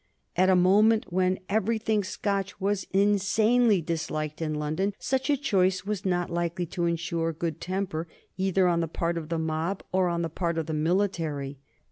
At 0.35 0.49
a 0.49 0.55
moment 0.55 1.13
when 1.13 1.37
everything 1.47 2.03
Scotch 2.03 2.59
was 2.59 2.87
insanely 2.91 3.81
disliked 3.81 4.41
in 4.41 4.55
London 4.55 4.95
such 4.97 5.29
a 5.29 5.37
choice 5.37 5.85
was 5.85 6.07
not 6.07 6.31
likely 6.31 6.65
to 6.65 6.85
insure 6.87 7.31
good 7.33 7.61
temper 7.61 8.07
either 8.35 8.67
on 8.67 8.79
the 8.79 8.87
part 8.87 9.15
of 9.15 9.29
the 9.29 9.37
mob 9.37 9.83
or 9.91 10.07
on 10.07 10.23
the 10.23 10.27
part 10.29 10.57
of 10.57 10.65
the 10.65 10.73
military. 10.73 11.59